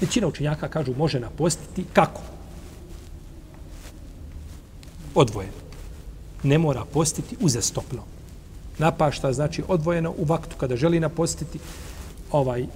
[0.00, 2.20] Većina učenjaka kažu može napostiti kako?
[5.14, 5.52] Odvojeno.
[6.42, 8.02] Ne mora postiti uzestopno.
[8.78, 11.58] Napašta znači odvojeno u vaktu kada želi napostiti
[12.32, 12.66] ovaj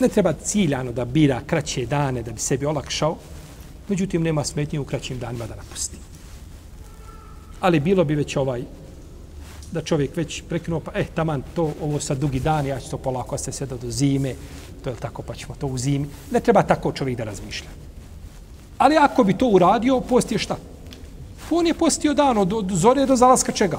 [0.00, 3.16] ne treba ciljano da bira kraće dane da bi sebi olakšao,
[3.88, 5.96] međutim nema smetnje u kraćim danima da napusti.
[7.60, 8.62] Ali bilo bi već ovaj
[9.72, 12.98] da čovjek već prekinuo, pa eh, taman, to, ovo sad dugi dan, ja ću to
[12.98, 14.34] polako se sve do zime,
[14.84, 16.08] to je tako, pa ćemo to u zimi.
[16.30, 17.68] Ne treba tako čovjek da razmišlja.
[18.78, 20.56] Ali ako bi to uradio, post je šta?
[21.50, 23.78] On je postio dan od, od zore do zalaska čega?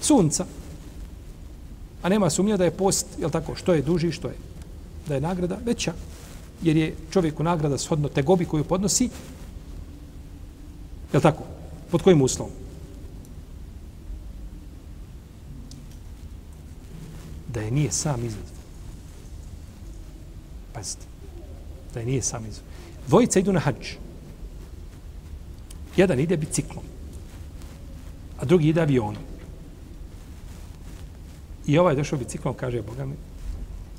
[0.00, 0.44] Sunca.
[2.02, 4.34] A nema sumnja da je post, je tako, što je duži, što je?
[5.08, 5.92] Da je nagrada veća.
[6.62, 9.08] Jer je čovjeku nagrada shodno tegobi koju podnosi,
[11.12, 11.42] je tako?
[11.90, 12.52] Pod kojim uslovom?
[17.58, 18.62] Da je nije sam izazvao.
[20.72, 21.06] Pazite.
[21.94, 22.70] Da je nije sam izazvao.
[23.08, 23.96] Dvojica idu na hađ.
[25.96, 26.84] Jedan ide biciklom.
[28.38, 29.22] A drugi ide avionom.
[31.66, 33.16] I ovaj došao biciklom, kaže, Boga mi,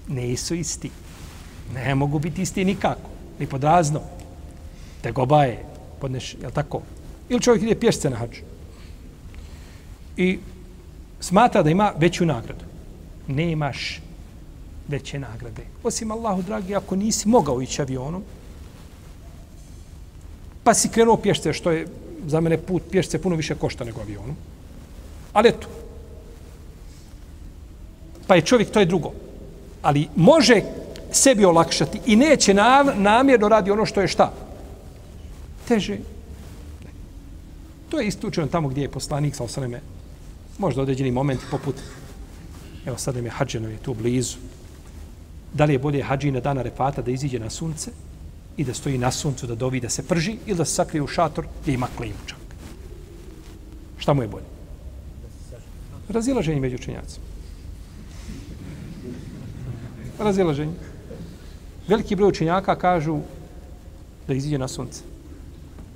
[0.07, 0.91] ne su isti.
[1.73, 3.09] Ne mogu biti isti nikako.
[3.39, 4.01] Ni pod razno.
[5.01, 5.65] Te goba je,
[5.99, 6.81] podneš, jel tako?
[7.29, 8.41] Ili čovjek ide pješce na hađu.
[10.17, 10.39] I
[11.19, 12.68] smatra da ima veću nagradu
[13.29, 14.01] nemaš
[14.87, 15.61] veće nagrade.
[15.83, 18.23] Osim Allahu, dragi, ako nisi mogao ići avionom,
[20.63, 21.87] pa si krenuo pješce, što je
[22.27, 24.35] za mene put pješce puno više košta nego avionom.
[25.33, 25.67] Ali eto.
[28.27, 29.11] Pa je čovjek, to je drugo.
[29.81, 30.61] Ali može
[31.11, 32.53] sebi olakšati i neće
[32.95, 34.33] namjerno radi ono što je šta?
[35.67, 35.97] Teže.
[37.89, 39.81] To je istučeno tamo gdje je poslanik sa osaneme
[40.59, 41.75] možda određeni moment poput
[42.89, 44.37] evo sad im je hađeno je tu blizu.
[45.53, 47.91] Da li je bolje hađi na dana refata da iziđe na sunce
[48.57, 51.07] i da stoji na suncu da dovi da se prži ili da se sakrije u
[51.07, 52.39] šator gdje ima klimu čak.
[53.97, 54.45] Šta mu je bolje?
[56.09, 57.25] Razilaženje među učenjacima.
[60.19, 60.73] Razilaženje.
[61.87, 63.19] Veliki broj učenjaka kažu
[64.27, 65.01] da iziđe na sunce.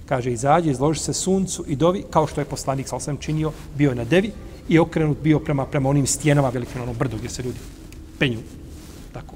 [0.06, 3.90] Kaže, izađe, izloži se suncu i dovi, kao što je poslanik, sa osam činio, bio
[3.90, 4.31] je na devi,
[4.69, 7.59] i okrenut bio prema prema onim stjenama velikim onom brdu gdje se ljudi
[8.19, 8.40] penju.
[9.13, 9.35] Tako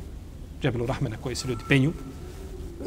[0.61, 1.91] džebelu rahmena koji se ljudi penju.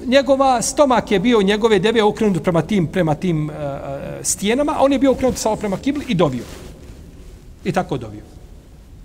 [0.06, 3.54] Njegova stomak je bio njegove deve okrenut prema tim prema tim uh,
[4.22, 6.44] stijenama a on je bio okrenut samo prema kibli i dovio.
[7.64, 8.22] I tako dovio.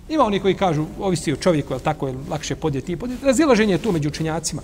[0.08, 3.24] Ima oni koji kažu ovisi o čovjeku je tako je lakše podjeti i podjeti.
[3.24, 4.62] Razilaženje je tu među učenjacima.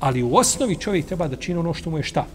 [0.00, 2.26] Ali u osnovi čovjek treba da čini ono što mu je šta?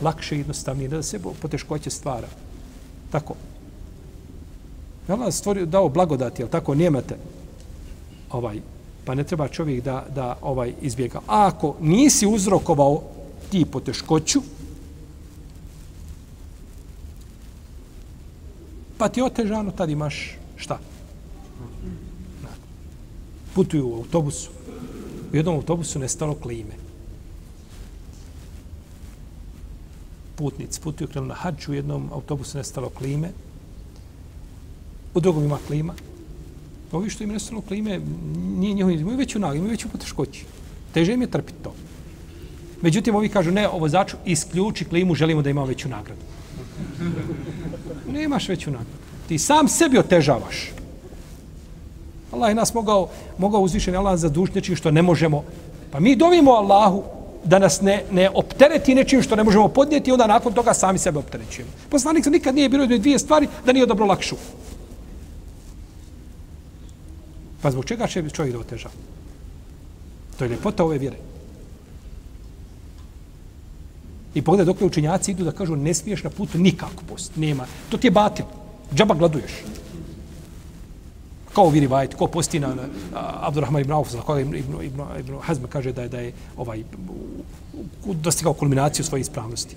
[0.00, 2.28] Lakše i jednostavnije da se poteškoće stvara.
[3.10, 3.34] Tako.
[5.08, 7.16] Je Allah stvorio, dao blagodati, jel tako, nijemete,
[8.30, 8.60] ovaj,
[9.04, 11.18] pa ne treba čovjek da, da ovaj izbjega.
[11.26, 13.02] A ako nisi uzrokovao
[13.50, 14.40] ti poteškoću,
[18.98, 20.78] pa ti otežano, tad imaš šta?
[23.54, 24.50] Putuju u autobusu.
[25.32, 26.74] U jednom autobusu nestalo klime.
[30.36, 33.30] Putnici putuju krenu na hađu, u jednom autobusu nestalo klime
[35.14, 35.94] u drugom ima klima.
[36.92, 38.00] Ovi što im nestalo klime,
[38.36, 40.44] nije njihovi, imaju veću nagu, imaju veću poteškoći.
[40.94, 41.74] Teže im je trpiti to.
[42.82, 46.20] Međutim, ovi kažu, ne, ovo začu, isključi klimu, želimo da ima veću nagradu.
[48.18, 48.98] Nemaš veću nagradu.
[49.28, 50.70] Ti sam sebi otežavaš.
[52.32, 55.44] Allah je nas mogao, mogao uzvišen Allah za duš nečim što ne možemo.
[55.90, 57.02] Pa mi dovimo Allahu
[57.44, 61.18] da nas ne, ne optereti nečim što ne možemo podnijeti, onda nakon toga sami sebe
[61.18, 61.70] opterećujemo.
[61.88, 64.36] Poslanik se nikad nije bilo dvije stvari da nije dobro lakšu.
[67.62, 68.88] Pa zbog čega će čovjek da oteža?
[70.38, 71.16] To je ljepota ove vjere.
[74.34, 77.36] I pogledaj dok učinjaci idu da kažu ne smiješ na putu nikako post.
[77.36, 77.66] Nema.
[77.88, 78.44] To ti je batil.
[78.94, 79.52] Džaba gladuješ.
[81.54, 82.76] Kao viri vajt, ko posti na
[83.14, 86.32] Abdurrahman ibn Auf, za koga ibn, ibn, ibn, ibn Hazm kaže da je, da je
[86.56, 86.84] ovaj,
[88.06, 89.76] dostigao kulminaciju svoje ispravnosti.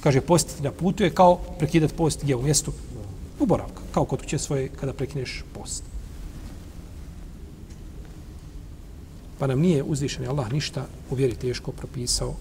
[0.00, 2.72] Kaže, postiti na putu je kao prekidati post gdje u mjestu
[3.40, 3.82] u boravka.
[3.94, 5.84] Kao kod kuće svoje kada prekineš post.
[9.38, 12.34] Pa nam nije uzvišen Allah ništa u vjeri teško propisao.